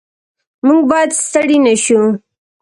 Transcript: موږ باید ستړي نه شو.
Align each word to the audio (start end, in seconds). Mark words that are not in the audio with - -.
موږ 0.65 0.81
باید 0.91 1.09
ستړي 1.23 1.57
نه 1.65 1.73
شو. 1.83 2.01